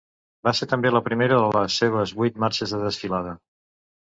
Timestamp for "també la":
0.71-1.01